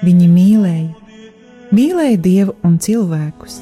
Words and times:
Viņi 0.00 0.26
mīlēja, 0.32 0.88
mīlēja 1.76 2.18
Dievu 2.24 2.56
un 2.64 2.78
cilvēkus. 2.80 3.60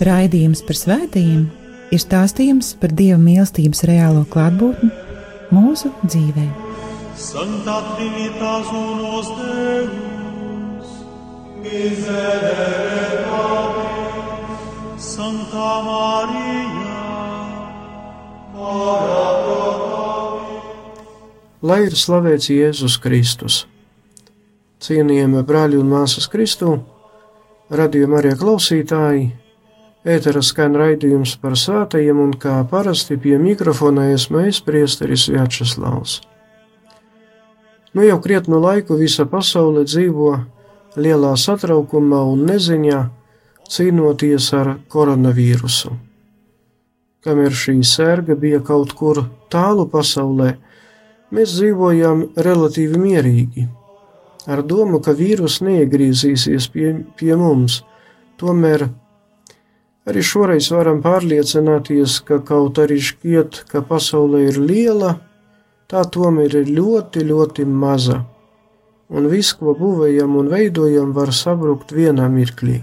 Raidījums 0.00 0.62
par 0.66 0.78
svētījumiem 0.80 1.48
ir 1.94 2.00
stāstījums 2.02 2.72
par 2.80 2.94
Dieva 2.96 3.18
mīlestības 3.20 3.84
reālo 3.90 4.24
klātbūtni 4.30 4.90
mūsu 5.54 5.92
dzīvē. 6.06 6.46
Santa 7.20 7.76
Trinitas 7.92 8.70
unos 8.72 9.28
Deus, 9.36 10.94
miserere 11.60 13.26
Patris, 13.28 14.64
Santa 15.10 15.68
Maria, 15.84 16.96
ora 18.56 19.22
pro 19.44 19.89
Lai 21.60 21.82
ir 21.84 21.92
slavēts 21.92 22.46
Jēzus 22.48 22.94
Kristus! 23.04 23.56
Cienījamie 24.80 25.42
brāļi 25.44 25.76
un 25.76 25.90
māsas 25.92 26.24
Kristū, 26.32 26.78
radījuma 27.68 28.16
arī 28.22 28.30
klausītāji! 28.40 29.26
Ētera 30.08 30.40
skan 30.40 30.78
raidījums 30.80 31.34
par 31.42 31.58
svētajiem, 31.60 32.16
un 32.16 32.32
kā 32.40 32.54
parasti 32.70 33.18
pie 33.20 33.34
mikrofona 33.36 34.06
esmu 34.14 34.40
es, 34.48 34.62
priesteris 34.64 35.26
Vjačeslavs. 35.28 36.22
Nu 37.92 38.08
jau 38.08 38.16
krietnu 38.24 38.62
laiku 38.64 38.96
visa 38.96 39.28
pasaule 39.28 39.84
dzīvo 39.84 40.30
lielā 40.96 41.34
satraukumā 41.36 42.22
un 42.30 42.46
neziņā, 42.48 43.02
cīnoties 43.68 44.48
ar 44.56 44.72
koronavīrusu. 44.88 45.92
Kamēr 47.20 47.52
šī 47.52 47.76
sērga 47.84 48.32
bija 48.32 48.64
kaut 48.64 48.96
kur 48.96 49.26
tālu 49.52 49.84
pasaulē, 49.92 50.54
mēs 51.34 51.58
dzīvojam 51.58 52.24
relatīvi 52.36 52.98
mierīgi, 53.00 53.68
ar 54.50 54.64
domu, 54.66 55.02
ka 55.04 55.14
vīrus 55.16 55.60
neiegriezīsies 55.66 56.70
pie, 56.74 56.94
pie 57.16 57.36
mums, 57.38 57.82
tomēr 58.40 58.88
Arī 60.08 60.22
šoreiz 60.24 60.70
varam 60.72 61.02
pārliecināties, 61.04 62.16
ka 62.26 62.40
kaut 62.42 62.78
arī 62.80 62.96
šķiet, 63.04 63.60
ka 63.68 63.82
pasaule 63.84 64.46
ir 64.48 64.56
liela, 64.58 65.12
tā 65.92 66.06
tomēr 66.16 66.56
ir 66.62 66.70
ļoti, 66.72 67.26
ļoti 67.28 67.66
maza, 67.68 68.22
un 69.12 69.28
viss, 69.28 69.52
ko 69.60 69.74
būvējam 69.76 70.38
un 70.40 70.48
veidojam, 70.50 71.12
var 71.12 71.34
sabrukt 71.36 71.92
vienā 71.92 72.30
mirklī. 72.32 72.80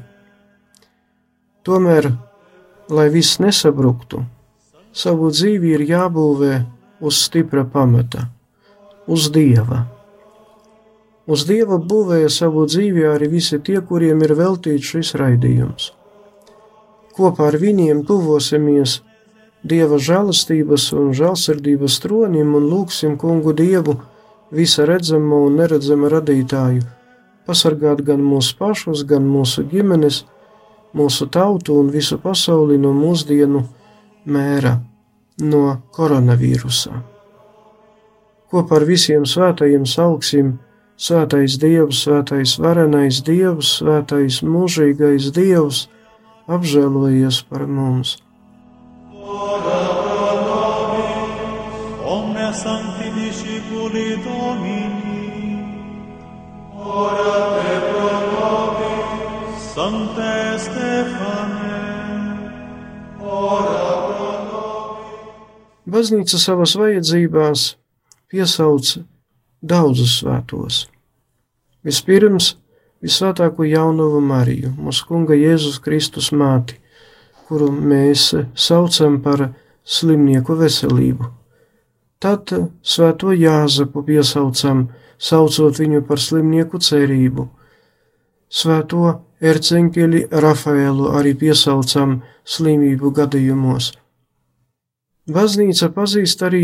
Tomēr, 1.66 2.12
lai 2.94 3.10
viss 3.12 3.42
nesabruktu, 3.44 4.22
savu 4.94 5.34
dzīvi 5.34 5.74
ir 5.74 5.88
jābūvē 5.90 6.54
uz 7.02 7.24
stipra 7.26 7.66
pamata, 7.66 8.28
uz 9.08 9.30
Dieva. 9.34 9.86
Uz 11.28 11.44
Dieva 11.48 11.80
būvēja 11.80 12.32
savu 12.32 12.66
dzīvi 12.70 13.08
arī 13.10 13.32
visi 13.38 13.60
tie, 13.60 13.82
kuriem 13.82 14.24
ir 14.24 14.36
veltīts 14.40 14.96
šis 14.96 15.16
raidījums 15.20 15.92
kopā 17.18 17.50
ar 17.52 17.58
viņiem 17.62 18.06
tuvosimies 18.08 19.02
Dieva 19.68 19.98
žēlastības 20.00 20.92
un 20.96 21.10
žēlsirdības 21.18 21.98
tronim 22.04 22.54
un 22.56 22.68
lūgsim 22.72 23.18
kungu 23.20 23.56
Dievu, 23.58 23.98
visa 24.54 24.86
redzama 24.88 25.42
un 25.48 25.58
neredzama 25.60 26.12
radītāju, 26.14 26.86
pasargāt 27.50 28.06
gan 28.06 28.22
mūsu 28.24 28.56
pašus, 28.62 29.04
gan 29.10 29.26
mūsu 29.28 29.66
ģimenes, 29.74 30.22
mūsu 30.96 31.28
tautu 31.34 31.82
un 31.82 31.92
visu 31.92 32.22
pasauli 32.22 32.78
no 32.80 32.94
mūsdienu 32.96 33.66
mēra, 34.30 34.78
no 35.42 35.64
koronavīrusa. 35.98 37.17
Kopā 38.48 38.78
ar 38.80 38.86
visiem 38.88 39.26
svētajiem 39.28 39.84
sauksim 39.84 40.54
Svētais 40.98 41.58
Dievs, 41.60 42.00
Svētais 42.06 42.54
Varenais 42.64 43.18
Dievs, 43.28 43.74
Svētais 43.82 44.40
Mūžīgais 44.40 45.28
Dievs, 45.36 45.82
apžēlojies 46.48 47.42
par 47.50 47.66
mums. 47.68 48.16
Omne 52.08 52.48
sancti 52.56 53.12
discipuli 53.18 54.16
Domini, 54.24 55.58
ora 56.72 57.34
te 57.58 57.76
pro 57.90 58.14
nobis, 58.32 59.66
Sancte 59.74 60.38
Stefane, 60.66 61.82
ora 63.20 63.84
pro 64.08 64.32
nobis. 64.48 65.20
Baznīca 65.84 66.42
savas 66.42 66.78
vajadzībās 66.80 67.68
piesauc 68.32 68.98
daudzus 69.62 70.20
svētos. 70.22 70.86
Vispirms 71.84 72.56
visvētāko 73.04 73.64
jaunavu 73.68 74.20
Mariju, 74.22 74.74
mūsu 74.76 75.08
kunga 75.08 75.38
Jēzus 75.38 75.80
Kristus 75.84 76.32
māti, 76.36 76.78
kuru 77.48 77.70
mēs 77.72 78.34
saucam 78.56 79.22
par 79.24 79.50
slimnieku 79.88 80.58
veselību. 80.60 81.30
Tad 82.20 82.52
svēto 82.82 83.32
Jāzepu 83.32 84.04
piesaucam, 84.04 84.88
saucot 85.18 85.78
viņu 85.80 86.02
par 86.08 86.20
slimnieku 86.20 86.82
cerību. 86.82 87.46
Svēto 88.50 89.14
erceņķeli 89.44 90.26
Rafaelu 90.32 91.14
arī 91.20 91.36
piesaucam 91.38 92.22
slimību 92.48 93.14
gadījumos. 93.22 93.92
Baznīca 95.28 95.92
pazīst 95.94 96.44
arī 96.48 96.64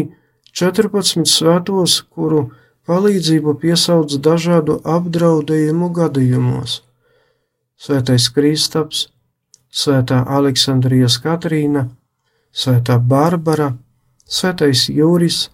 14 0.54 1.26
svētos, 1.26 2.04
kuru 2.14 2.52
palīdzību 2.86 3.56
piesauc 3.62 4.14
dažādu 4.22 4.78
apdraudējumu 4.86 5.90
gadījumos. 5.96 6.82
Svētais 7.80 8.30
Kristaps, 8.36 9.08
Svētā 9.74 10.20
Aleksandrijas 10.30 11.18
Katrīna, 11.24 11.88
Svētā 12.54 13.00
Barbara, 13.02 13.72
Svētais 14.30 14.86
Jūris, 14.94 15.48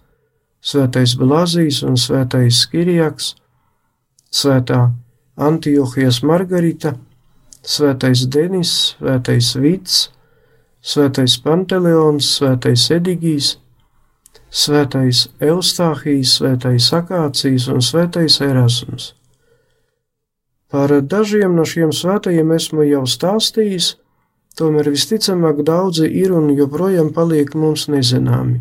Svētais 0.60 1.16
Blazijs 1.16 1.80
un 1.88 1.96
Svētais 1.96 2.66
Kirijaks, 2.68 3.32
Svētā 4.28 4.90
Antiohijas 5.40 6.20
Margarita, 6.22 6.92
Svētais 7.64 8.26
Denis, 8.28 8.74
Svētais 9.00 9.54
Vits, 9.56 10.10
Svētais 10.84 11.40
Panteleons, 11.40 12.28
Svētais 12.36 12.84
Edigijs, 12.92 13.54
Svētais 14.50 15.28
Eustāhijas, 15.38 16.34
Svētais 16.40 16.90
Akācijas 16.96 17.68
un 17.70 17.82
Svētais 17.86 18.40
Erasms. 18.42 19.12
Par 20.70 20.90
dažiem 21.02 21.54
no 21.58 21.66
šiem 21.66 21.92
svētajiem 21.94 22.50
esmu 22.54 22.86
jau 22.86 23.02
stāstījis, 23.06 23.92
tomēr 24.58 24.90
visticamāk 24.94 25.62
daudzi 25.66 26.06
ir 26.06 26.34
un 26.34 26.50
joprojām 26.54 27.12
paliek 27.14 27.54
mums 27.54 27.86
nezināmi. 27.90 28.60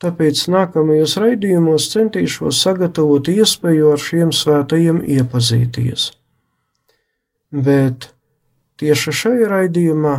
Tāpēc 0.00 0.42
nākamajos 0.52 1.16
raidījumos 1.20 1.88
centīšos 1.92 2.60
sagatavot 2.60 3.28
iespēju 3.32 3.92
ar 3.94 4.00
šiem 4.00 4.32
svētajiem 4.32 5.00
iepazīties. 5.16 6.10
Bet 7.48 8.10
tieši 8.76 9.14
šajā 9.22 9.48
raidījumā 9.52 10.18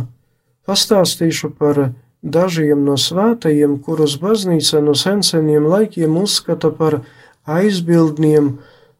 pastāstīšu 0.66 1.52
par 1.58 1.92
dažiem 2.22 2.84
no 2.84 2.96
svētajiem, 2.98 3.78
kurus 3.82 4.18
baznīca 4.20 4.80
no 4.82 4.94
senseniem 4.94 5.66
laikiem 5.68 6.16
uzskata 6.18 6.70
par 6.70 7.00
aizbildniem, 7.46 8.58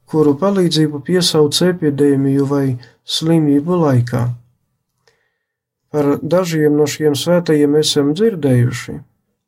kuru 0.08 0.34
palīdzību 0.40 1.02
piesauc 1.04 1.58
epidēmiju 1.62 2.46
vai 2.48 2.78
slimību 3.04 3.80
laikā. 3.82 4.22
Par 5.92 6.18
dažiem 6.22 6.76
no 6.76 6.86
šiem 6.86 7.16
svētajiem 7.16 7.76
esam 7.80 8.14
dzirdējuši, 8.16 8.96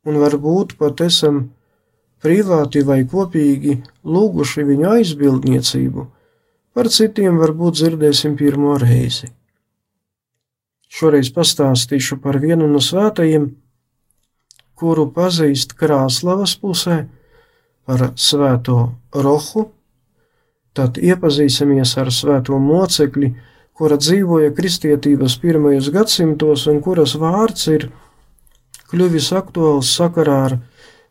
un 0.08 0.20
varbūt 0.20 0.76
pat 0.80 1.00
esam 1.04 1.50
privāti 2.20 2.82
vai 2.84 3.02
kopīgi 3.08 3.80
lūguši 4.04 4.64
viņu 4.68 4.88
aizbildniecību, 4.94 6.06
par 6.76 6.88
citiem 6.92 7.40
varbūt 7.40 7.80
dzirdēsim 7.80 8.36
pirmo 8.40 8.76
reizi. 8.80 9.30
Šoreiz 10.90 11.30
pastāstīšu 11.30 12.18
par 12.20 12.40
vienu 12.42 12.66
no 12.68 12.80
svētajiem, 12.82 13.46
kuru 14.80 15.10
pazīst 15.12 15.76
Krāslavas 15.78 16.56
pusē, 16.60 17.04
par 17.84 18.10
svēto 18.16 18.78
rohu, 19.14 19.66
tad 20.76 20.98
iepazīsimies 21.00 21.96
ar 22.00 22.12
svēto 22.14 22.58
mocekli, 22.62 23.32
kura 23.74 23.96
dzīvoja 24.00 24.52
kristietības 24.56 25.38
pirmajos 25.42 25.88
gadsimtos 25.92 26.66
un 26.70 26.80
kuras 26.84 27.16
vārds 27.18 27.66
ir 27.72 27.88
kļuvis 28.92 29.30
aktuāls 29.38 29.90
sakarā 29.96 30.38
ar 30.50 30.56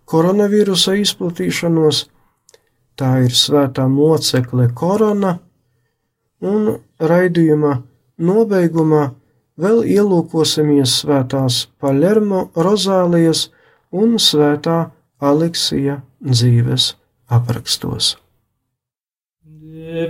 koronavīrusa 0.10 0.96
izplatīšanos. 1.02 2.08
Tā 3.00 3.12
ir 3.26 3.36
svētā 3.36 3.86
mocekle 3.88 4.68
korona, 4.76 5.38
un 6.44 6.74
raidījuma 7.00 7.78
nobeigumā 8.20 9.06
vēl 9.60 9.86
ielūkosimies 9.88 11.00
svētās 11.04 11.66
Palermo 11.80 12.50
rozālijas 12.56 13.48
un 13.92 14.18
svētā 14.22 14.90
Aleksija 15.20 16.00
dzīves 16.24 16.94
aprakstos. 17.30 18.18
De 19.44 20.08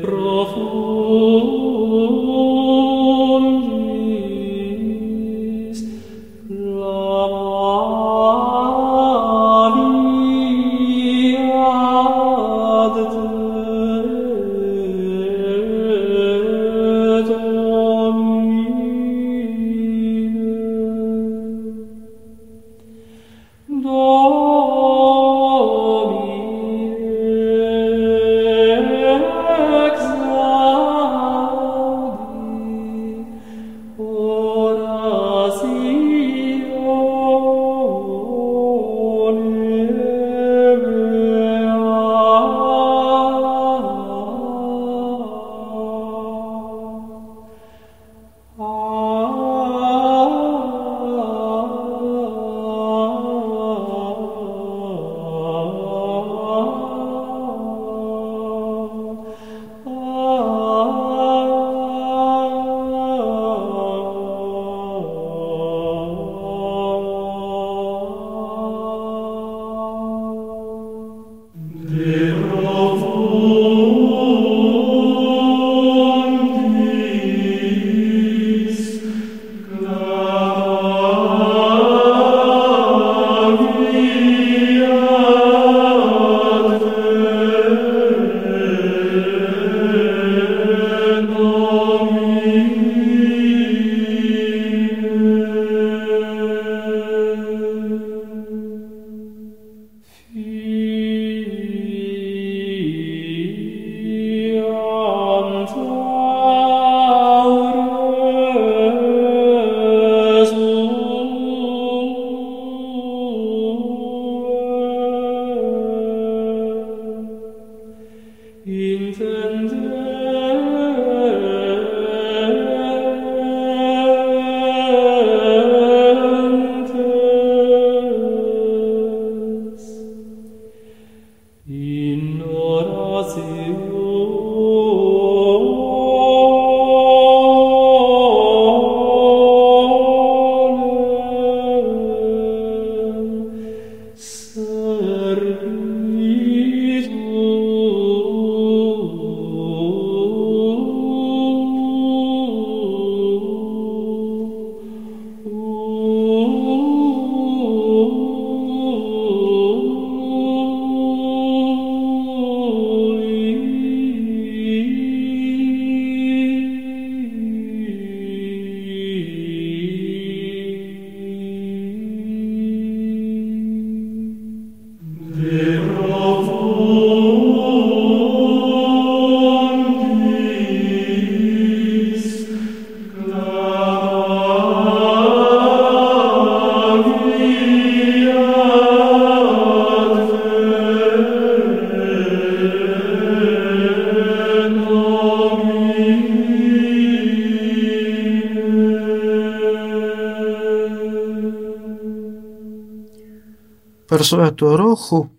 Par 204.19 204.27
svēto 204.27 204.75
rohu 204.75 205.31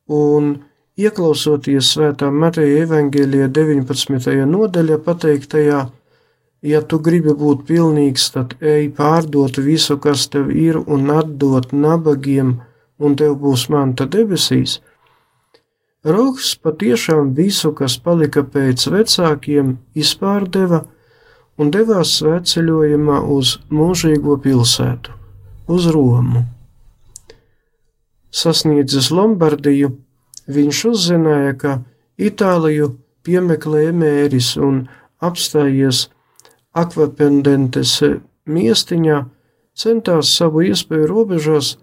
un, 0.09 0.57
ieklausoties 0.99 1.93
svētā 1.95 2.31
Mateja 2.31 2.85
evaņģēlijā 2.85 3.47
19. 3.55 4.45
nodaļā 4.49 4.97
pateiktajā, 5.05 5.81
ja 6.61 6.81
tu 6.81 6.99
gribi 6.99 7.33
būt 7.37 7.65
pilnīgs, 7.69 8.29
tad 8.35 8.55
ej 8.59 8.89
pārdot 8.97 9.57
visu, 9.63 9.97
kas 9.97 10.27
tev 10.33 10.51
ir, 10.51 10.77
un 10.77 11.09
atdot 11.13 11.71
nabagiem, 11.71 12.59
un 12.99 13.15
tev 13.15 13.37
būs 13.41 13.67
manta 13.73 14.05
debesīs. 14.05 14.79
Rohs 16.03 16.55
patiešām 16.57 17.35
visu, 17.37 17.71
kas 17.77 17.97
palika 18.01 18.43
pēc 18.43 18.87
vecākiem, 18.89 19.77
izpārdeva 19.93 20.83
un 21.61 21.69
devās 21.69 22.15
svētceļojumā 22.17 23.19
uz 23.35 23.59
mūžīgo 23.69 24.39
pilsētu, 24.41 25.13
uz 25.69 25.85
Romu. 25.93 26.47
Sasniedzis 28.31 29.11
Lombardiju, 29.11 29.91
viņš 30.47 30.81
uzzināja, 30.91 31.53
ka 31.57 31.71
Itāliju 32.21 32.95
piemeklē 33.25 33.91
mēris 33.93 34.55
un 34.57 34.85
apstājies 35.21 36.09
Akvapendentes 36.71 37.97
miestiņā, 38.47 39.17
centās 39.75 40.31
savu 40.37 40.63
iespēju 40.69 41.07
robežās 41.09 41.75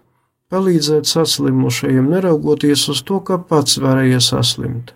palīdzēt 0.49 1.05
saslimušajiem, 1.09 2.07
neraugoties 2.09 2.87
uz 2.89 3.03
to, 3.05 3.19
ka 3.21 3.37
pats 3.37 3.77
varēja 3.81 4.21
saslimt. 4.23 4.95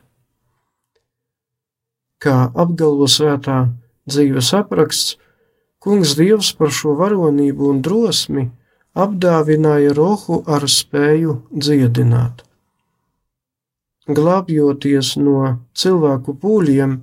Kā 2.23 2.49
apgalvo 2.55 3.05
svētā 3.11 3.67
dzīves 4.09 4.53
apraksts, 4.57 5.17
kungs 5.83 6.15
Dievs 6.17 6.53
par 6.57 6.71
šo 6.71 6.95
varonību 6.99 7.69
un 7.69 7.83
drosmi 7.85 8.47
apdāvināja 8.95 9.93
rohu 9.97 10.41
ar 10.47 10.65
spēju 10.69 11.41
dziedināt. 11.51 12.45
Glābjoties 14.07 15.15
no 15.15 15.59
cilvēku 15.79 16.35
pūļiem, 16.35 17.01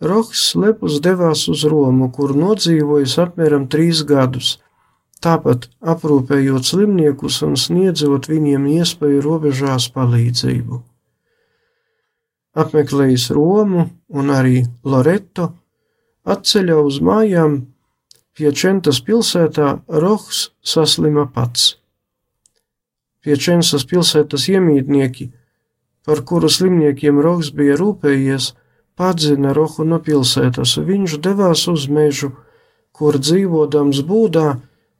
Rohs 0.00 0.54
lepus 0.56 0.96
devās 1.04 1.42
uz 1.52 1.66
Romu, 1.68 2.06
kur 2.08 2.32
nodzīvojis 2.32 3.18
apmēram 3.20 3.66
trīs 3.68 4.00
gadus, 4.08 4.54
tāpat 5.20 5.66
aprūpējot 5.84 6.64
slimniekus 6.64 7.42
un 7.44 7.58
sniedzot 7.60 8.30
viņiem 8.30 8.64
iespēju 8.78 9.20
robežās 9.26 9.90
palīdzību. 9.92 10.78
Apmeklējis 12.56 13.26
Romu 13.36 13.84
un 14.08 14.32
arī 14.32 14.62
Loreto, 14.82 15.50
atceļā 16.24 16.78
uz 16.80 17.02
mājām 17.04 17.58
pie 18.32 18.54
Čentas 18.56 19.02
pilsētā 19.04 19.74
Rohs 19.86 20.46
saslima 20.64 21.26
pats. 21.28 21.74
Pie 23.20 23.36
Čensas 23.36 23.84
pilsētas 23.84 24.48
iemītnieki, 24.48 25.28
par 26.06 26.22
kuru 26.24 26.48
slimniekiem 26.48 27.20
Rohs 27.20 27.50
bija 27.56 27.76
rūpējies, 27.80 28.52
padzina 28.96 29.52
Rohu 29.56 29.84
no 29.88 30.00
pilsētas, 30.04 30.76
viņš 30.84 31.18
devās 31.24 31.66
uz 31.72 31.86
mežu, 31.88 32.32
kur 32.92 33.18
dzīvodams 33.18 34.02
būdā 34.08 34.48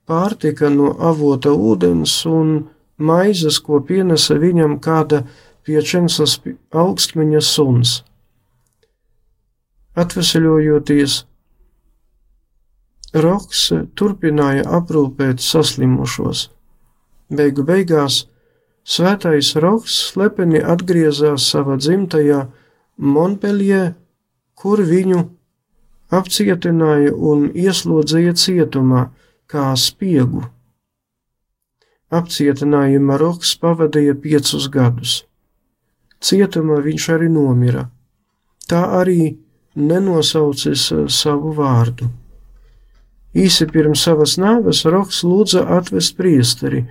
pārtika 0.09 0.69
no 0.73 0.93
avota 1.11 1.53
ūdens 1.53 2.13
un 2.29 2.53
maizes, 2.97 3.59
ko 3.59 3.81
pienesa 3.85 4.37
viņam 4.41 4.79
kāda 4.81 5.25
piečensas 5.65 6.39
augstmeņa 6.71 7.41
suns. 7.45 7.99
Atveseļojoties, 10.01 11.25
Roks 13.11 13.65
turpināja 13.99 14.63
aprūpēt 14.77 15.41
saslimušos. 15.43 16.45
Beigu 17.27 17.65
beigās 17.67 18.21
svētais 18.83 19.53
Roks 19.55 19.97
slepeni 20.11 20.61
atgriezās 20.61 21.47
savā 21.51 21.77
dzimtajā 21.81 22.45
Montpellier, 22.97 23.93
kur 24.55 24.81
viņu 24.85 25.23
apcietināja 26.11 27.13
un 27.15 27.49
ieslodzīja 27.55 28.33
cietumā 28.37 29.07
kā 29.51 29.71
spiegu. 29.79 30.43
Apcietinājuma 32.11 33.17
Roks 33.21 33.53
pavadīja 33.61 34.17
piecus 34.19 34.67
gadus. 34.71 35.21
Cietumā 36.21 36.81
viņš 36.83 37.07
arī 37.15 37.29
nomira. 37.31 37.87
Tā 38.67 38.81
arī 38.99 39.37
nenosaucis 39.75 40.91
eh, 40.91 41.05
savu 41.07 41.53
vārdu. 41.55 42.09
Īsi 43.31 43.65
pirms 43.71 44.03
savas 44.03 44.35
nāves 44.37 44.83
Roks 44.83 45.21
lūdza 45.23 45.63
atvest 45.77 46.17
priesteri, 46.17 46.83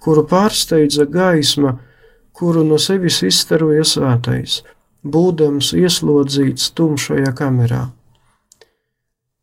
kuru 0.00 0.24
pārsteidza 0.26 1.06
gaisma, 1.06 1.78
kuru 2.32 2.64
no 2.64 2.78
sevis 2.80 3.22
izstaroja 3.26 3.84
svētais 3.84 4.60
būdams 5.02 5.72
ieslodzīts 5.76 6.72
tumšajā 6.76 7.32
kamerā. 7.36 7.88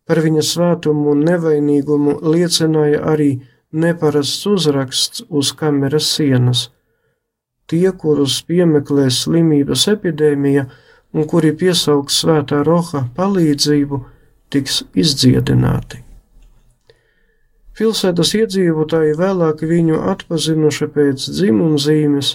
Par 0.07 0.21
viņa 0.23 0.43
svētumu 0.45 1.11
un 1.11 1.23
nevainīgumu 1.27 2.19
liecināja 2.23 3.01
arī 3.11 3.31
neparasts 3.73 4.45
uzraksts 4.47 5.25
uz 5.29 5.51
kameras 5.51 6.07
sienas. 6.15 6.69
Tie, 7.67 7.91
kurus 7.91 8.39
piemeklē 8.47 9.09
slimības 9.11 9.87
epidēmija 9.91 10.67
un 11.13 11.27
kuri 11.27 11.51
piesaugs 11.51 12.21
svētā 12.23 12.63
roha 12.63 13.03
palīdzību, 13.17 14.03
tiks 14.49 14.85
izdziedināti. 14.95 16.06
Pilsētas 17.77 18.31
iedzīvotāji 18.39 19.13
vēlāk 19.19 19.60
viņu 19.69 20.00
atpazinuši 20.13 20.88
pēc 20.96 21.27
dzimumzīmes, 21.29 22.29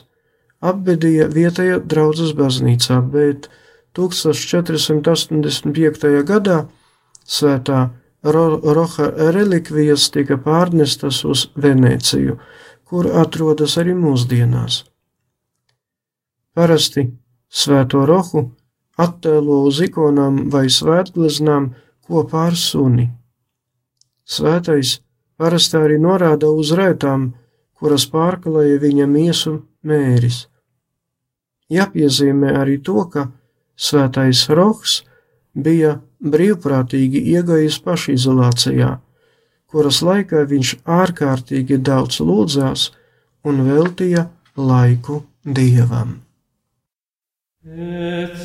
apbedīja 0.63 1.27
vietējā 1.33 1.81
draudzes 1.83 2.33
baznīcā, 2.39 3.01
bet 3.11 3.49
1485. 3.99 6.23
gadā 6.29 6.59
svētā 7.27 7.91
Ro 8.23 8.63
Roha 8.63 9.11
relikvijas 9.35 10.15
tika 10.15 10.39
pārnestas 10.39 11.27
uz 11.27 11.51
Venēciju, 11.59 12.39
kur 12.87 13.11
atrodas 13.19 13.75
arī 13.83 13.99
mūsdienās. 13.99 14.87
Parasti 16.55 17.11
svēto 17.51 18.07
rohu 18.07 18.55
attēlo 19.01 19.65
uz 19.67 19.81
ikonām 19.89 20.53
vai 20.55 20.71
svētgleznām 20.71 21.75
kopā 22.07 22.47
ar 22.53 22.57
suni. 22.61 23.11
Svētais 24.23 25.03
parasti 25.41 25.79
arī 25.79 25.99
norāda 26.01 26.51
uz 26.51 26.73
rētām, 26.77 27.33
kuras 27.79 28.07
pārklāja 28.11 28.79
viņa 28.83 29.07
miesu 29.11 29.55
mēris. 29.87 30.47
Jāpiezīmē 31.73 32.53
arī 32.61 32.79
to, 32.85 33.05
ka 33.13 33.29
svētais 33.77 34.45
Rohs 34.53 35.01
bija 35.55 35.97
brīvprātīgi 36.23 37.23
iegājis 37.35 37.79
pašizolācijā, 37.85 38.91
kuras 39.73 40.03
laikā 40.05 40.45
viņš 40.53 40.75
ārkārtīgi 41.01 41.81
daudz 41.83 42.21
lūdzās 42.21 42.91
un 43.49 43.65
veltīja 43.69 44.29
laiku 44.57 45.23
dievam. 45.43 46.21
Et 47.63 48.39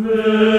Amen. 0.00 0.49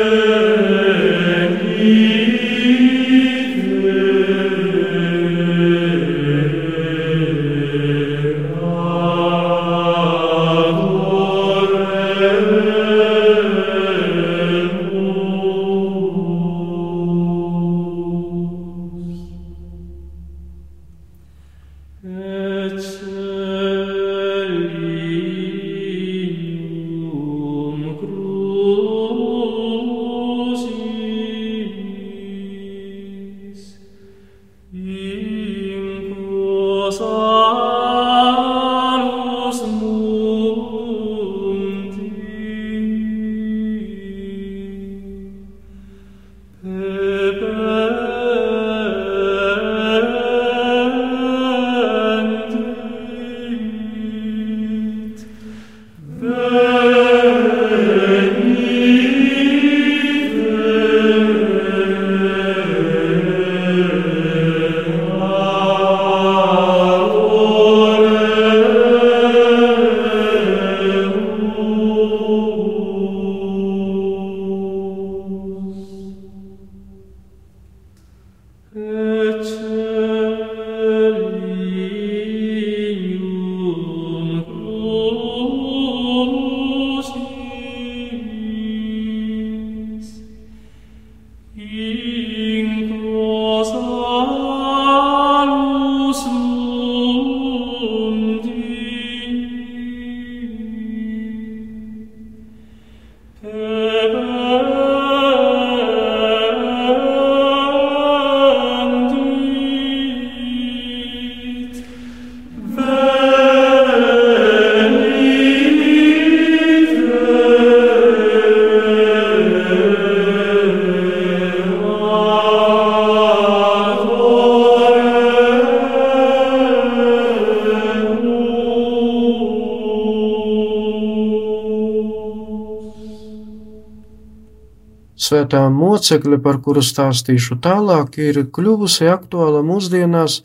Svētā 135.32 135.62
mocekle, 135.72 136.36
par 136.44 136.58
kuru 136.60 136.82
stāstīšu 136.84 137.56
tālāk, 137.64 138.18
ir 138.20 138.42
kļuvusi 138.52 139.06
aktuāla 139.08 139.62
mūsdienās, 139.64 140.42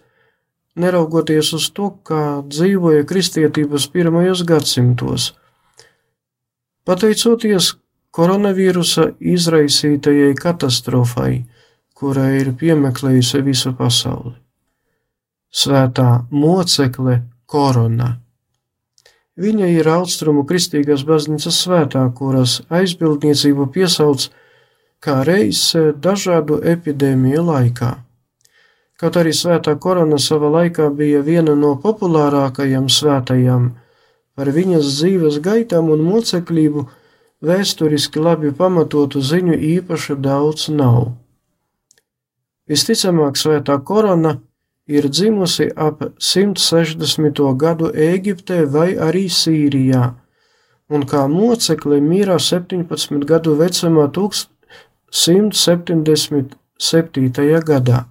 neraugoties 0.79 1.51
uz 1.57 1.67
to, 1.75 1.89
kā 2.07 2.45
dzīvoja 2.47 3.03
kristietības 3.09 3.89
pirmajos 3.91 4.45
gadsimtos. 4.47 5.33
Pateicoties 6.87 7.73
koronavīrusa 8.15 9.09
izraisītajai 9.19 10.39
katastrofai, 10.39 11.33
kura 11.91 12.31
ir 12.39 12.55
piemeklējusi 12.55 13.43
visu 13.43 13.75
pasauli. 13.75 14.37
Svētā 15.51 16.09
mocekle 16.31 17.25
korona. 17.51 18.15
Viņa 19.35 19.75
ir 19.83 19.95
austrumu 19.99 20.47
kristīgās 20.47 21.03
baznīcas 21.03 21.65
svētā, 21.67 22.07
kuras 22.15 22.61
aizbildniecību 22.71 23.73
piesauc 23.75 24.31
kā 25.05 25.23
reiz 25.27 25.61
dažādu 26.03 26.61
epidēmiju 26.75 27.45
laikā. 27.47 27.93
Kaut 28.97 29.17
arī 29.21 29.35
svētā 29.37 29.75
korona 29.77 30.17
sava 30.17 30.49
laikā 30.53 30.89
bija 30.97 31.21
viena 31.25 31.53
no 31.55 31.75
populārākajām 31.83 32.89
svētajām, 32.89 33.67
par 34.37 34.51
viņas 34.57 34.89
dzīves 34.95 35.37
gaitām 35.45 35.91
un 35.93 36.05
mocekļību 36.05 36.87
vēsturiski 37.45 38.23
labi 38.25 38.53
pamatotu 38.57 39.21
ziņu 39.21 39.59
īpaši 39.77 40.17
daudz 40.17 40.71
nav. 40.73 41.13
Visticamāk, 42.67 43.37
svētā 43.37 43.77
korona 43.85 44.39
ir 44.89 45.09
dzimusi 45.13 45.69
ap 45.77 46.03
160. 46.19 47.43
gadu 47.61 47.93
Ēģiptē 47.93 48.65
vai 48.71 48.95
arī 48.97 49.27
Sīrijā, 49.29 50.09
un 50.89 51.05
kā 51.07 51.27
mocekle 51.29 52.01
mīra 52.01 52.41
17 52.41 53.29
gadu 53.29 53.55
vecumā 53.61 54.09
177. 55.17 57.65
gadā. 57.65 58.05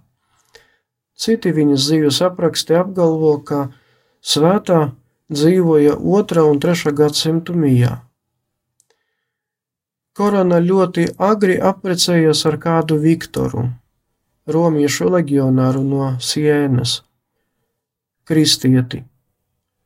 Citi 1.13 1.53
viņas 1.53 1.85
dzīves 1.85 2.17
apraksti 2.25 2.73
apgalvo, 2.79 3.37
ka 3.45 3.69
svētā 4.25 4.97
dzīvoja 5.29 6.01
2. 6.01 6.41
un 6.49 6.57
3. 6.63 6.89
gadsimtu 6.97 7.53
mijā. 7.53 8.01
Korona 10.17 10.57
ļoti 10.63 11.13
agri 11.21 11.61
apprecējās 11.61 12.41
ar 12.49 12.57
kādu 12.57 12.97
Viktoru, 13.03 13.69
romiešu 14.49 15.05
leģionāru 15.13 15.85
no 15.85 16.17
Sienas, 16.17 17.05
kristieti. 18.25 19.05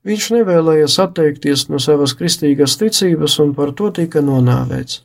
Viņš 0.08 0.32
nevēlējās 0.38 0.96
atteikties 1.04 1.68
no 1.68 1.84
savas 1.84 2.16
kristīgās 2.16 2.80
ticības 2.80 3.36
un 3.44 3.52
par 3.58 3.76
to 3.76 3.92
tika 3.92 4.24
nonāvēts. 4.24 5.04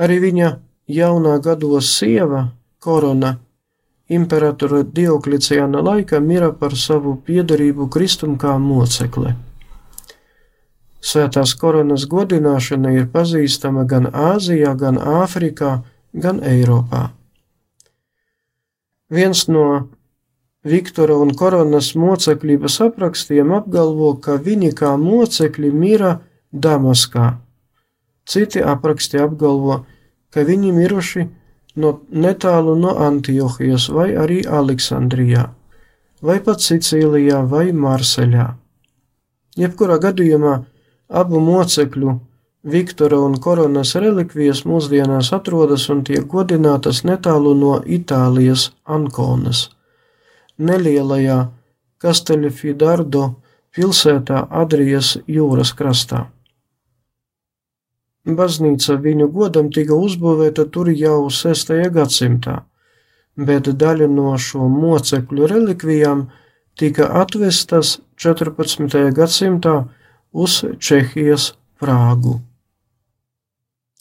Arī 0.00 0.16
viņa 0.24 0.65
jaunā 0.88 1.38
gados 1.42 1.90
sieva, 1.98 2.50
korona, 2.78 3.36
imperatora 4.08 4.84
Diokliciāna 4.84 5.82
laikā 5.82 6.20
mira 6.22 6.52
par 6.52 6.76
savu 6.78 7.16
piedarību 7.26 7.88
Kristum 7.90 8.36
kā 8.38 8.54
mocekle. 8.62 9.34
Svētās 11.06 11.54
koronas 11.58 12.06
godināšana 12.10 12.94
ir 12.96 13.10
pazīstama 13.10 13.84
gan 13.86 14.08
Āzijā, 14.10 14.74
gan 14.78 14.98
Āfrikā, 14.98 15.82
gan 16.14 16.40
Eiropā. 16.42 17.10
Viens 19.10 19.46
no 19.46 19.88
Viktora 20.66 21.14
un 21.22 21.30
koronas 21.38 21.92
mocekļības 21.94 22.80
aprakstiem 22.88 23.52
apgalvo, 23.54 24.16
ka 24.18 24.34
viņi 24.42 24.72
kā 24.74 24.96
mocekļi 24.98 25.70
mira 25.70 26.16
Damaskā. 26.50 27.36
Citi 28.26 28.58
apraksti 28.58 29.20
apgalvo, 29.22 29.84
ka 29.84 29.95
ka 30.34 30.44
viņi 30.46 30.72
miruši 30.76 31.26
no 31.82 31.92
netālu 32.10 32.76
no 32.80 32.94
Antiohijas 33.06 33.88
vai 33.92 34.12
arī 34.16 34.42
Aleksandrijā, 34.60 35.48
vai 36.22 36.38
pat 36.44 36.64
Sicīlijā 36.64 37.42
vai 37.50 37.68
Marseļā. 37.72 38.46
Jebkurā 39.56 39.98
gadījumā 40.00 40.56
abu 41.08 41.40
mocekļu 41.40 42.18
Viktora 42.66 43.20
un 43.22 43.36
Koronas 43.38 43.92
relikvijas 43.94 44.64
mūsdienās 44.66 45.30
atrodas 45.36 45.84
un 45.92 46.00
tiek 46.04 46.24
godinātas 46.26 47.04
netālu 47.06 47.52
no 47.54 47.76
Itālijas 47.86 48.72
Ankonas, 48.82 49.68
nelielajā 50.58 51.44
Kasteļfidardo 52.02 53.28
pilsētā 53.76 54.48
Adrijas 54.50 55.14
jūras 55.30 55.72
krastā. 55.78 56.26
Baznīca 58.26 58.96
viņu 58.98 59.28
godam 59.30 59.68
tika 59.70 59.94
uzbūvēta 59.94 60.64
tur 60.74 60.90
jau 60.90 61.28
6. 61.30 61.70
gadsimtā, 61.94 62.56
bet 63.38 63.70
daļa 63.70 64.08
no 64.10 64.32
šo 64.34 64.66
mocekļu 64.66 65.46
relikvijām 65.52 66.26
tika 66.74 67.06
atvestas 67.22 68.00
14. 68.18 68.98
gadsimtā 69.14 69.76
uz 70.32 70.58
Čehijas 70.82 71.52
Prāgu. 71.78 72.40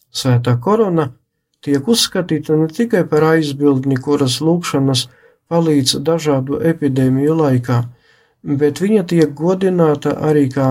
Svētā 0.09 0.57
korona 0.57 1.11
tiek 1.61 1.87
uzskatīta 1.87 2.57
ne 2.57 2.67
tikai 2.71 3.03
par 3.05 3.29
aizbildni, 3.35 3.97
kuras 4.01 4.41
lūkšanas 4.41 5.07
palīdz 5.53 5.99
dažādu 6.01 6.63
epidēmiju 6.65 7.35
laikā, 7.43 7.81
bet 8.41 8.81
viņa 8.81 9.05
tiek 9.11 9.33
godināta 9.37 10.17
arī 10.17 10.47
kā 10.49 10.69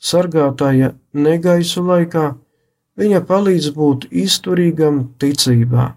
sargātāja 0.00 0.94
negaisu 1.14 1.84
laikā, 1.86 2.32
Viņa 3.00 3.20
palīdz 3.26 3.72
būt 3.74 4.08
izturīgam 4.10 5.00
ticībā. 5.18 5.92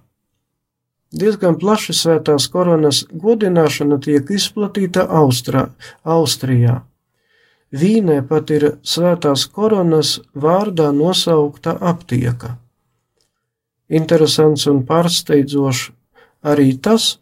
Diezgan 1.14 1.56
plaši 1.62 1.94
svētās 1.96 2.50
koronas 2.52 3.04
godināšana 3.14 4.00
tiek 4.04 4.32
izplatīta 4.34 5.06
Austrā, 5.20 5.70
Austrijā. 6.04 6.82
Vīnē 7.72 8.22
pat 8.28 8.52
ir 8.52 8.66
svētās 8.84 9.46
koronas 9.52 10.18
vārdā 10.36 10.90
nosaukta 10.96 11.78
aptieka. 11.80 12.56
Interesants 13.88 14.66
un 14.68 14.82
pārsteidzošs 14.88 15.92
arī 16.44 16.74
tas, 16.84 17.20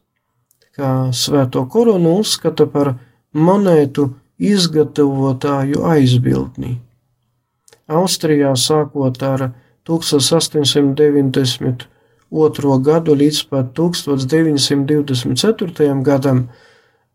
ka 0.75 1.11
svēto 1.13 1.65
koronu 1.69 2.17
uzskata 2.21 2.65
par 2.65 2.95
monētu 3.33 4.07
izgatavotāju 4.39 5.83
aizbildni. 5.93 6.79
Austrijā 7.87 8.55
sākot 8.57 9.21
ar 9.23 9.49
1890 9.85 11.85
otro 12.31 12.77
gadu 12.79 13.15
līdz 13.15 13.43
pat 13.49 13.65
1924. 13.77 16.03
gadam 16.03 16.49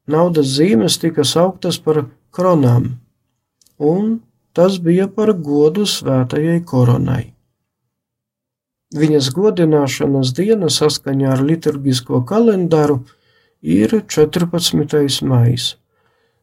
naudas 0.06 0.46
zīmes 0.56 0.98
tika 1.00 1.24
sauktas 1.24 1.78
par 1.78 2.04
kronām, 2.33 2.98
un 3.78 4.20
tas 4.54 4.78
bija 4.78 5.09
par 5.09 5.33
godu 5.33 5.87
svētajai 5.87 6.64
koronai. 6.66 7.35
Viņas 8.90 9.30
godināšanas 9.35 10.33
diena 10.35 10.66
saskaņā 10.66 11.33
ar 11.37 11.42
liturgisko 11.46 12.24
kalendāru 12.26 13.04
ir 13.62 14.02
14. 14.02 15.22
maijs, 15.22 15.76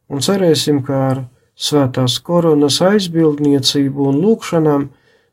un 0.08 0.24
cerēsim, 0.24 0.80
ka 0.88 0.96
ar 1.10 1.26
svētās 1.58 2.20
koronas 2.24 2.78
aizbildniecību 2.86 4.10
un 4.12 4.22
lūkšanām 4.24 4.88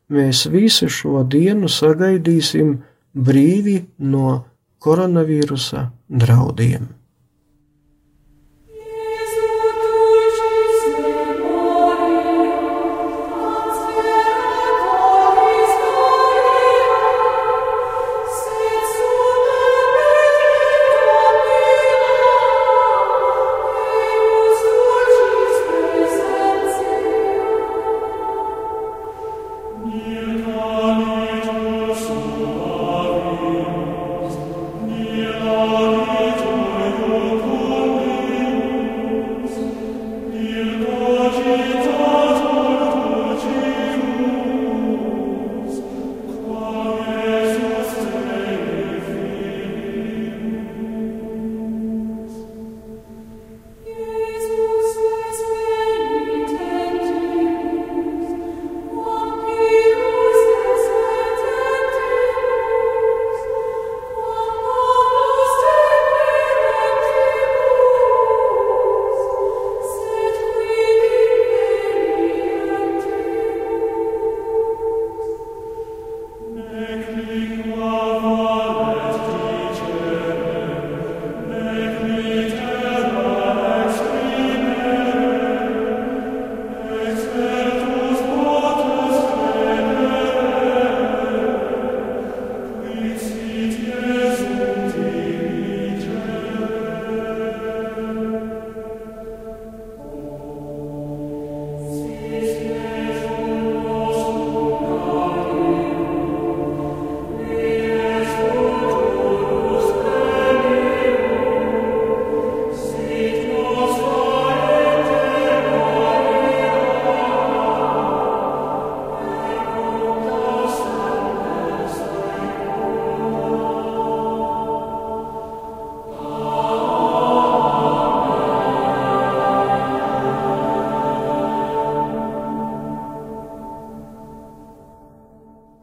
mēs 0.09 0.45
visi 0.51 0.89
šo 0.91 1.23
dienu 1.23 1.69
sagaidīsim 1.71 2.75
brīvi 3.15 3.79
no 3.99 4.43
koronavīrusa 4.83 5.89
draudiem. 6.09 6.89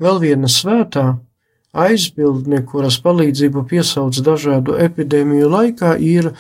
Vēl 0.03 0.19
viena 0.23 0.49
svētā 0.51 1.05
aizbildne, 1.73 2.63
kuras 2.67 2.99
palīdzību 3.05 3.65
piesauc 3.71 4.19
dažādu 4.27 4.77
epidēmiju 4.83 5.51
laikā, 5.53 5.95
ir 5.99 6.33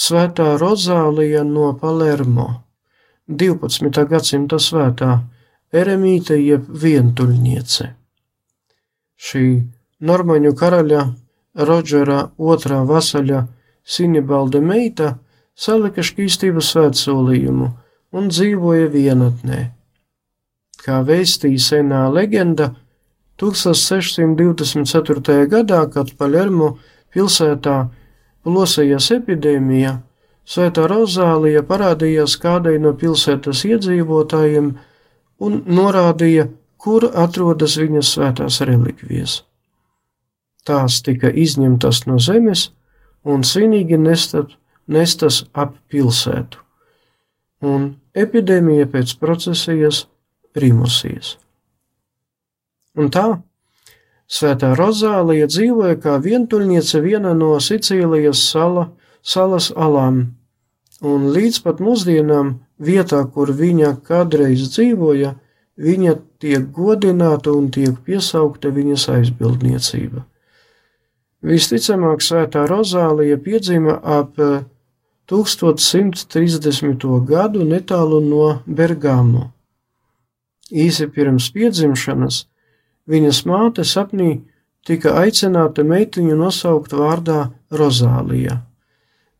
Svētā 0.00 0.54
Rozālija 0.60 1.42
no 1.44 1.72
Palermo, 1.80 2.46
12. 3.28 4.04
gadsimta 4.10 4.58
svētā 4.62 5.16
eremīte 5.72 6.36
jeb 6.38 6.68
vientuļniece. 6.82 7.88
Šī 9.20 9.46
normaņu 10.00 10.54
karaļa 10.56 11.02
Rodžera 11.68 12.20
otrā 12.38 12.84
vasaļa 12.86 13.42
Sinibalda 13.82 14.60
meita 14.62 15.16
salika 15.58 16.04
šķīstības 16.06 16.70
svētsolījumu 16.74 17.70
un 18.14 18.30
dzīvoja 18.30 18.86
vienatnē. 18.94 19.60
Kā 20.80 21.02
vēstīja 21.04 21.60
senā 21.60 22.06
leģenda, 22.14 22.70
1624. 23.40 25.48
gadā, 25.48 25.80
kad 25.92 26.12
Palermo 26.20 26.74
pilsētā 27.14 27.76
plosējās 28.44 29.10
epidēmija, 29.16 30.00
Svētā 30.50 30.88
Rozālija 30.90 31.60
parādījās 31.62 32.34
kādai 32.42 32.78
no 32.82 32.90
pilsētas 32.98 33.62
iedzīvotājiem 33.68 34.72
un 35.46 35.60
norādīja, 35.70 36.48
kur 36.80 37.06
atrodas 37.24 37.76
viņas 37.78 38.14
svētās 38.16 38.58
relikvijas. 38.66 39.36
Tās 40.66 40.98
tika 41.06 41.30
izņemtas 41.30 42.02
no 42.08 42.18
zemes 42.18 42.70
un 43.22 43.44
svinīgi 43.46 44.00
nestat, 44.00 44.56
nestas 44.90 45.44
ap 45.52 45.76
pilsētu, 45.92 46.58
un 47.62 47.92
epidēmija 48.16 48.88
pēc 48.90 49.14
procesijas 49.20 50.06
rimusies. 50.56 51.36
Un 52.98 53.14
tā 53.14 53.28
Svētā 54.30 54.76
Rozālija 54.78 55.48
dzīvoja 55.50 55.96
kā 55.98 56.12
vientuļniece 56.22 57.00
viena 57.02 57.32
no 57.34 57.56
Sicīlijas 57.58 58.38
sala, 58.52 58.84
salas 59.26 59.72
alām, 59.74 60.20
un 61.02 61.24
līdz 61.34 61.56
pat 61.64 61.80
mūsdienām 61.82 62.52
vietā, 62.78 63.24
kur 63.34 63.50
viņa 63.50 63.96
kādreiz 64.06 64.68
dzīvoja, 64.70 65.34
viņa 65.82 66.14
tiek 66.38 66.68
godināta 66.76 67.50
un 67.50 67.72
tiek 67.74 67.98
piesaukta 68.06 68.70
viņas 68.76 69.08
aizbildniecība. 69.16 70.22
Visticamāk, 71.42 72.22
Svētā 72.22 72.68
Rozālija 72.70 73.34
piedzima 73.42 73.98
ap 73.98 74.38
1130. 75.26 77.02
gadu 77.26 77.66
netālu 77.66 78.22
no 78.22 78.62
Bergamo. 78.66 79.50
Īsi 80.70 81.10
pirms 81.10 81.50
piedzimšanas 81.50 82.44
Viņas 83.08 83.44
māte 83.48 83.84
sapnī 83.84 84.40
tika 84.86 85.14
aicināta 85.22 85.84
meitiņu 85.84 86.36
nosaukt 86.36 86.92
vārdā 86.96 87.50
Rozālija, 87.70 88.60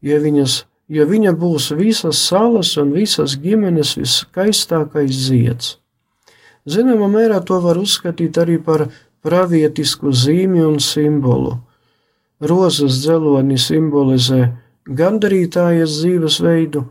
jo, 0.01 0.19
viņas, 0.25 0.65
jo 0.89 1.07
viņa 1.07 1.33
būs 1.37 1.71
visas 1.77 2.21
salas 2.29 2.77
un 2.81 2.93
visas 2.95 3.37
ģimenes 3.41 3.97
viskaistākais 3.99 5.13
zieds. 5.29 5.77
Zināmā 6.69 7.09
mērā 7.09 7.41
to 7.45 7.59
var 7.65 7.81
uzskatīt 7.81 8.37
arī 8.39 8.59
par 8.63 8.89
pravietisku 9.25 10.13
zīmi 10.13 10.65
un 10.65 10.79
simbolu. 10.81 11.59
rozes 12.41 13.03
dzeloni 13.03 13.59
simbolizē 13.59 14.57
gandarītājas 14.87 15.99
dzīvesveidu, 16.01 16.85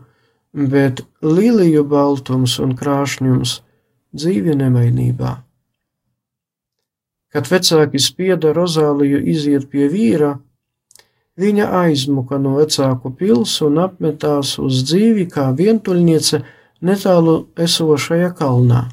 bet 0.54 1.02
līliju 1.22 1.84
baltums 1.84 2.58
un 2.62 2.76
krāšņums 2.78 3.60
dzīvi 4.14 4.54
nemainībā. 4.62 5.32
Kad 7.30 7.46
vecāki 7.46 8.00
spieda 8.02 8.50
Rozāliju 8.56 9.20
iziet 9.32 9.68
pie 9.70 9.86
vīra, 9.90 10.32
viņa 11.38 11.68
aizmuka 11.84 12.38
no 12.42 12.56
vecāku 12.58 13.12
pils 13.16 13.60
un 13.62 13.78
apmetās 13.84 14.56
uz 14.58 14.82
dzīvi 14.88 15.28
kā 15.30 15.50
vientuļniece 15.56 16.42
netālu 16.82 17.36
esošajā 17.56 18.32
kalnā. 18.38 18.88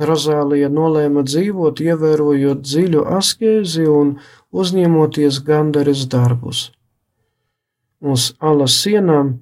Rozālija 0.00 0.70
nolēma 0.72 1.22
dzīvot, 1.28 1.82
ievērojot 1.84 2.62
dziļu 2.64 3.04
askēzi 3.18 3.84
un 3.88 4.14
uzņemoties 4.50 5.42
gandaras 5.44 6.06
darbus. 6.08 6.70
Uz 8.00 8.30
alas 8.40 8.78
sienām, 8.80 9.34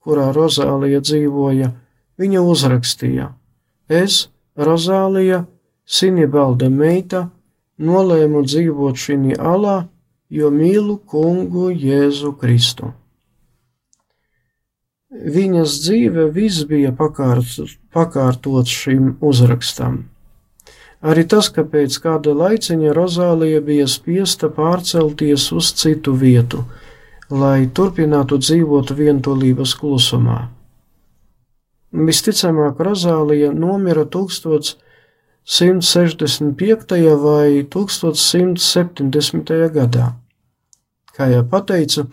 kurā 0.00 0.30
Rozālija 0.32 1.02
dzīvoja, 1.04 1.68
viņa 2.16 2.44
uzrakstīja: 2.52 3.28
Es, 3.92 4.30
Rozālija, 4.56 5.44
Sinibalda 5.86 6.66
meita, 6.70 7.28
nolēmu 7.78 8.42
dzīvot 8.42 8.98
šī 8.98 9.36
alā, 9.38 9.86
jo 10.28 10.50
mīlu 10.50 10.98
kungu 11.06 11.70
Jēzu 11.70 12.32
Kristu. 12.40 12.90
Viņas 15.10 15.78
dzīve 15.84 16.26
viss 16.34 16.66
bija 16.66 16.90
pakārt, 16.92 17.54
pakārtots 17.94 18.72
šim 18.74 19.14
uzrakstam. 19.22 20.08
Arī 21.06 21.22
tas, 21.30 21.48
ka 21.54 21.62
pēc 21.62 21.94
kāda 22.02 22.34
laiciņa 22.34 22.92
Rozālija 22.96 23.60
bija 23.62 23.86
spiesta 23.86 24.48
pārcelties 24.50 25.52
uz 25.54 25.70
citu 25.78 26.16
vietu, 26.18 26.64
lai 27.30 27.68
turpinātu 27.68 28.40
dzīvot 28.42 28.90
vientulības 28.98 29.76
klusumā. 29.78 30.48
Visticamāk, 31.92 32.82
Rozālija 32.82 33.52
nomira 33.54 34.04
1000. 34.04 34.74
165. 35.46 36.50
vai 37.22 37.62
1170. 37.70 39.70
gadā. 39.70 40.18
Kā 41.14 41.30
jau 41.30 41.46
teicu, 41.68 42.10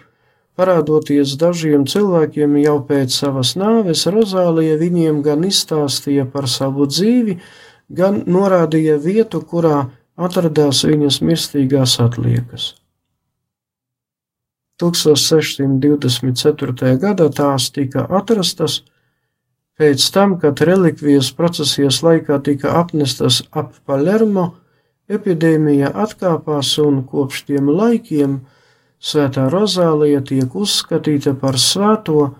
parādoties 0.53 1.33
dažiem 1.41 1.89
cilvēkiem 1.89 2.61
jau 2.61 2.77
pēc 2.85 3.09
savas 3.09 3.57
nāves, 3.57 4.05
Rozālija 4.05 4.77
viņiem 4.77 5.25
gan 5.25 5.41
izstāstīja 5.49 6.29
par 6.29 6.45
savu 6.47 6.85
dzīvi, 6.85 7.41
gan 7.89 8.21
norādīja 8.29 9.01
vietu, 9.01 9.41
kurā 9.41 9.89
atradās 10.13 10.85
viņas 10.85 11.25
mirstīgās 11.25 11.97
atliekas. 12.05 12.77
1624. 14.77 17.01
gadā 17.01 17.33
tās 17.33 17.73
tika 17.73 18.05
atrastas, 18.09 18.83
Pēc 19.79 20.05
tam, 20.13 20.38
kad 20.39 20.62
relikvijas 20.62 21.31
procesijas 21.33 22.03
laikā 22.05 22.39
tika 22.45 22.75
apnestas 22.79 23.41
ap 23.51 23.73
Palermo, 23.86 24.53
epidēmija 25.09 25.89
atkāpās 26.05 26.77
un 26.83 27.03
kopš 27.09 27.45
tiem 27.49 27.69
laikiem 27.69 28.41
Svētā 29.03 29.49
Rozālija 29.51 30.21
tiek 30.23 30.53
uzskatīta 30.55 31.33
par 31.36 31.59
svēto, 31.59 32.39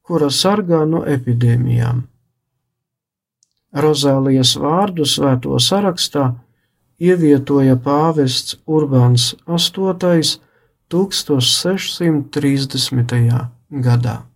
kura 0.00 0.32
sargā 0.32 0.88
no 0.88 1.04
epidēmijām. 1.04 2.08
Rozālijas 3.84 4.56
vārdu 4.58 5.06
svēto 5.06 5.54
sarakstā 5.60 6.34
ievietoja 6.98 7.76
pāvests 7.84 8.56
Urbāns 8.64 9.36
VIII 9.44 10.40
1630. 10.90 13.46
gadā. 13.70 14.29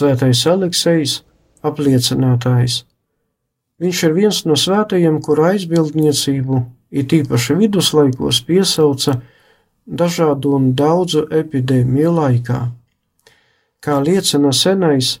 Svētais 0.00 0.46
Aleksejs, 0.48 1.18
apliecinātājs. 1.60 2.86
Viņš 3.80 3.98
ir 4.06 4.14
viens 4.16 4.38
no 4.48 4.54
svētajiem, 4.56 5.18
kuru 5.24 5.44
aizbildniecību, 5.50 6.60
it 6.88 7.12
īpaši 7.12 7.56
viduslaikos, 7.58 8.38
piesauca 8.48 9.18
dažādu 9.84 10.54
un 10.56 10.70
daudzu 10.78 11.26
epidēmiju 11.36 12.12
laikā. 12.16 12.60
Kā 13.84 13.98
liecina 14.00 14.52
senais 14.56 15.18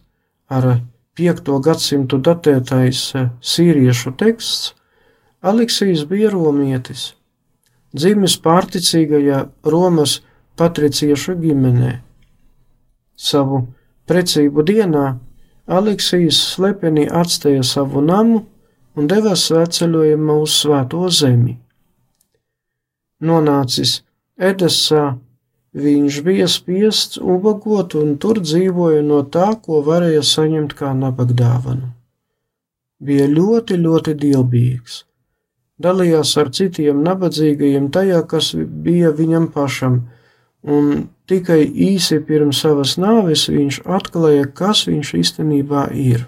ar 0.48 0.78
5. 1.20 1.50
gadsimtu 1.64 2.20
datētais 2.24 3.02
sīriešu 3.52 4.14
teksts, 4.16 4.70
Aleksijs 5.40 6.06
bija 6.08 6.32
romietis, 6.32 7.10
dzimis 7.96 8.38
pārticīgajā 8.40 9.42
Romas 9.64 10.22
patriciešu 10.56 11.36
ģimenē. 11.40 11.98
Savu 13.16 13.66
Precību 14.10 14.64
dienā 14.66 15.04
Aleksijas 15.70 16.38
slepeni 16.56 17.04
atstāja 17.06 17.62
savu 17.62 18.02
namu 18.02 18.40
un 18.98 19.10
devās 19.10 19.44
svētceļojumā 19.46 20.34
uz 20.42 20.56
Svēto 20.64 21.06
zemi. 21.14 21.54
Nonācis 23.22 24.00
Edesā, 24.50 25.04
viņš 25.76 26.18
bija 26.26 26.48
spiests 26.50 27.20
ubagot 27.20 27.94
un 28.00 28.16
tur 28.18 28.40
dzīvoja 28.42 29.04
no 29.06 29.20
tā, 29.22 29.52
ko 29.62 29.82
varēja 29.86 30.24
saņemt 30.26 30.74
kā 30.78 30.90
nabagdāvanu. 30.96 31.92
Bija 33.00 33.28
ļoti, 33.30 33.78
ļoti 33.84 34.16
dievbijīgs. 34.24 35.04
Dalījās 35.80 36.32
ar 36.40 36.50
citiem 36.56 37.04
nabadzīgajiem 37.04 37.86
tajā, 37.94 38.24
kas 38.28 38.50
bija 38.56 39.12
viņam 39.16 39.46
pašam, 39.54 40.02
un 40.62 41.08
tikai 41.30 41.62
īsi 41.64 42.20
pirms 42.26 42.60
savas 42.64 42.96
nāves 43.00 43.46
viņš 43.48 43.82
atklāja, 43.86 44.46
kas 44.46 44.84
viņš 44.88 45.14
īstenībā 45.20 45.88
ir. 45.96 46.26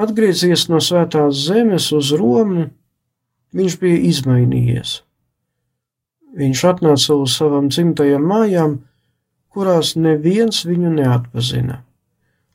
Atgriezies 0.00 0.66
no 0.68 0.80
svētās 0.82 1.44
zemes 1.46 1.92
uz 1.94 2.10
Romu, 2.18 2.68
viņš 3.54 3.76
bija 3.78 4.00
izmainījies. 4.10 5.02
Viņš 6.34 6.64
atnāca 6.66 7.14
uz 7.14 7.36
savām 7.38 7.68
dzimtajām 7.70 8.24
mājām, 8.26 8.80
kurās 9.54 9.94
neviens 9.94 10.64
viņu 10.66 10.90
neatpazina. 10.96 11.84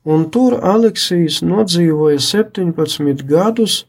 Un 0.04 0.26
tur 0.32 0.58
Aleksijs 0.64 1.40
nodzīvoja 1.44 2.20
17 2.20 3.24
gadus 3.28 3.84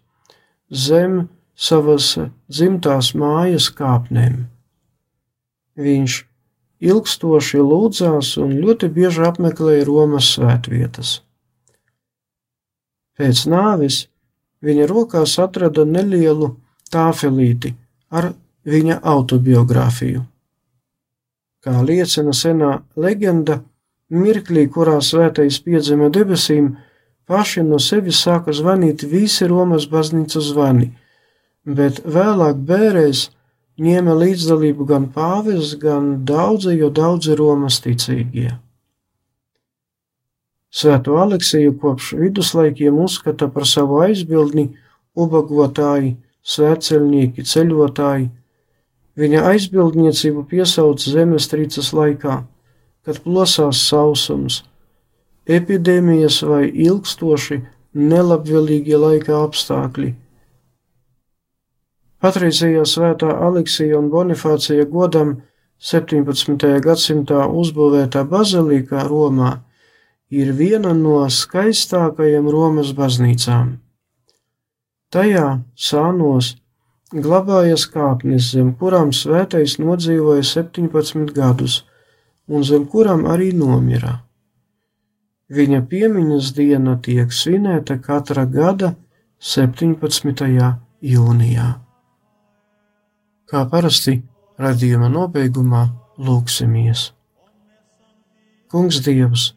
zem 0.71 1.27
savas 1.55 2.13
dzimtās 2.47 3.11
mājas 3.15 3.67
kāpnēm. 3.75 4.50
Viņš 5.79 6.17
ilgstoši 6.81 7.61
lūdzās 7.61 8.35
un 8.41 8.55
ļoti 8.59 8.89
bieži 8.91 9.25
apmeklēja 9.29 9.85
Romas 9.87 10.33
svētvietas. 10.35 11.19
Pēc 13.17 13.45
nāves 13.51 14.05
viņa 14.65 14.87
rokās 14.89 15.37
atrada 15.41 15.85
nelielu 15.85 16.55
tāfelīti 16.91 17.75
ar 18.09 18.31
viņa 18.67 18.99
autobiogrāfiju. 19.13 20.23
Kā 21.61 21.81
liecina 21.85 22.33
senā 22.33 22.71
leģenda, 22.97 23.59
mirklī, 24.09 24.65
kurā 24.67 24.97
svētais 25.05 25.59
piedzima 25.61 26.09
debesīm, 26.09 26.71
paši 27.29 27.63
no 27.67 27.77
sevis 27.79 28.23
sāka 28.25 28.53
zvanīt 28.57 29.05
visi 29.05 29.45
Romas 29.49 29.85
baznīcas 29.91 30.49
zvani, 30.49 30.89
bet 31.65 32.01
vēlāk 32.05 32.57
bērēs 32.65 33.27
ņēma 33.79 34.15
līdzdalību 34.17 34.85
gan 34.89 35.07
pāvis, 35.13 35.75
gan 35.79 36.25
daudzi, 36.25 36.75
jo 36.79 36.89
daudzi 36.89 37.35
Romas 37.39 37.79
ticīgie. 37.83 38.57
Svēto 40.71 41.17
Aleksiju 41.19 41.75
kopš 41.79 42.13
viduslaikiem 42.15 42.99
uzskata 43.03 43.49
par 43.51 43.67
savu 43.67 43.99
aizbildni 44.05 44.69
ubagotāji, 45.19 46.15
svētceļnieki, 46.47 47.43
ceļotāji. 47.43 48.29
Viņa 49.19 49.43
aizbildniecību 49.51 50.45
piesauc 50.47 51.03
zemestrīces 51.03 51.91
laikā, 51.91 52.37
kad 53.03 53.19
plosās 53.25 53.81
sausums, 53.89 54.61
epidēmijas 55.43 56.39
vai 56.47 56.69
ilgstoši 56.69 57.59
nelabvēlīgie 57.91 58.95
laika 58.95 59.41
apstākļi. 59.43 60.13
Patreizējā 62.21 62.83
svētā 62.85 63.31
Aleksija 63.47 63.97
un 63.97 64.11
Bonifācija 64.13 64.85
godam 64.85 65.39
17. 65.81 66.67
gadsimtā 66.85 67.47
uzbūvētā 67.49 68.21
bazilika 68.29 69.07
Romā 69.07 69.55
ir 70.29 70.53
viena 70.53 70.93
no 70.93 71.23
skaistākajām 71.25 72.49
Romas 72.53 72.93
baznīcām. 72.93 73.73
Tajā 75.11 75.47
sānos 75.73 76.53
glabājas 77.11 77.87
kāpnes, 77.89 78.53
zem 78.53 78.71
kurām 78.77 79.09
svētais 79.11 79.79
nodzīvoja 79.81 80.45
17 80.45 81.33
gadus, 81.35 81.81
un 82.47 82.63
zem 82.63 82.85
kurām 82.85 83.25
arī 83.25 83.49
nomira. 83.51 84.19
Viņa 85.51 85.83
piemiņas 85.89 86.53
diena 86.55 86.99
tiek 87.01 87.33
svinēta 87.33 87.97
katra 87.99 88.45
gada 88.45 88.93
17. 89.41 90.75
jūnijā. 91.01 91.71
Kā 93.51 93.65
parasti 93.67 94.13
radījuma 94.63 95.09
nobeigumā 95.11 95.81
lūksimies. 96.23 97.09
Kungs 98.71 99.01
Dievs! 99.03 99.49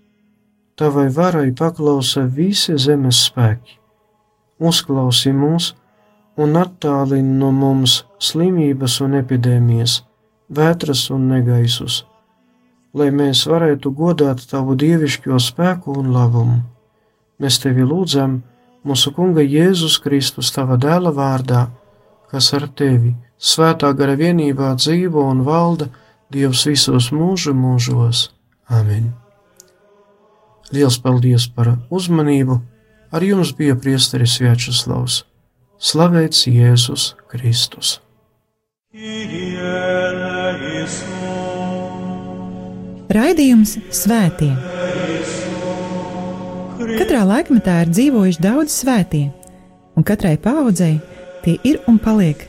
Tavai 0.74 1.04
varai 1.14 1.52
paklausa 1.54 2.24
visi 2.26 2.74
zemes 2.74 3.20
spēki. 3.28 3.76
Uzklausi 4.59 5.30
mūs 5.30 5.68
un 6.42 6.59
attālini 6.59 7.37
no 7.38 7.52
mums 7.54 8.00
slimības 8.18 8.96
un 9.04 9.14
epidēmijas, 9.20 10.00
vētras 10.50 11.04
un 11.14 11.28
negaisus, 11.30 12.00
lai 12.98 13.12
mēs 13.14 13.44
varētu 13.46 13.92
godāt 13.94 14.42
Tavu 14.50 14.74
dievišķo 14.74 15.38
spēku 15.38 15.94
un 16.00 16.11
labumu. 16.16 16.59
Mēs 17.38 17.61
Tevi 17.62 17.87
lūdzam 17.87 18.40
mūsu 18.83 19.14
Kunga 19.14 19.46
Jēzus 19.46 20.00
Kristus 20.02 20.50
Tava 20.50 20.80
dēla 20.83 21.14
vārdā, 21.14 21.68
kas 22.35 22.50
ar 22.59 22.66
Tevi 22.74 23.14
svētā 23.44 23.92
gara 23.96 24.16
vienībā 24.16 24.72
dzīvo 24.80 25.26
un 25.30 25.44
valda 25.46 25.90
Dievs 26.33 26.64
visos 26.66 27.11
mūžu 27.14 27.52
mūžos. 27.54 28.30
Amen! 28.72 29.12
Liels 30.72 30.96
paldies 30.98 31.46
par 31.46 31.76
uzmanību! 31.92 32.57
Ar 33.14 33.22
jums 33.22 33.52
bija 33.54 33.76
priesteris 33.78 34.40
Vjačeslavs. 34.42 35.20
Slavēts 35.78 36.48
Jēzus 36.48 37.12
Kristus! 37.30 38.00
Raidījums 43.14 43.76
Svētie. 43.94 44.50
Katrā 46.94 47.22
laikmetā 47.28 47.76
ir 47.85 47.92
dzīvojuši 47.92 48.42
daudz 48.42 48.74
svētie, 48.80 49.28
un 49.94 50.07
katrai 50.07 50.35
paudzei 50.40 50.96
tie 51.44 51.54
ir 51.62 51.78
un 51.90 52.00
paliek 52.02 52.48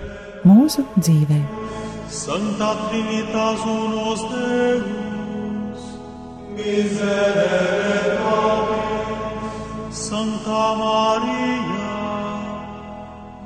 mūsu 0.47 0.85
dzīvē. 0.97 1.39
Santa 2.11 2.75
Trinitas 2.89 3.61
unos 3.65 4.21
Deus, 4.31 5.81
miserere 6.57 8.01
Santa 9.91 10.75
Maria, 10.75 11.95